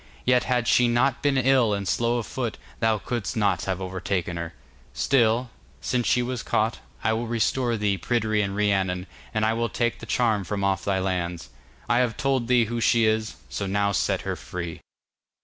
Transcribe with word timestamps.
Yet 0.25 0.45
had 0.45 0.67
she 0.67 0.87
not 0.87 1.21
been 1.21 1.37
ill 1.37 1.75
and 1.75 1.87
slow 1.87 2.17
of 2.17 2.25
foot, 2.25 2.57
thou 2.79 2.97
couldst 2.97 3.37
not 3.37 3.65
have 3.65 3.79
overtaken 3.79 4.35
her. 4.35 4.55
Still, 4.95 5.51
since 5.79 6.07
she 6.07 6.23
was 6.23 6.41
caught, 6.41 6.79
I 7.03 7.13
will 7.13 7.27
restore 7.27 7.77
thee 7.77 7.99
Pryderi 7.99 8.41
and 8.41 8.55
Rhiannon, 8.55 9.05
and 9.31 9.45
will 9.55 9.69
take 9.69 9.99
the 9.99 10.07
charm 10.07 10.43
from 10.43 10.63
off 10.63 10.83
thy 10.83 10.97
lands. 10.97 11.49
I 11.87 11.99
have 11.99 12.17
told 12.17 12.47
thee 12.47 12.65
who 12.65 12.81
she 12.81 13.05
is; 13.05 13.35
so 13.47 13.67
now 13.67 13.91
set 13.91 14.21
her 14.21 14.35
free. 14.35 14.81